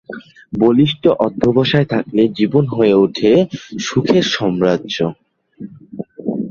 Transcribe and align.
বলিষ্ঠ 0.59 1.03
অধ্যবসায় 1.19 1.85
থাকলে 1.85 2.21
জীবন 2.37 2.63
হয়ে 2.67 2.95
উঠে 2.95 3.31
সুখের 3.79 4.25
সাম্রাজ্য। 4.33 4.97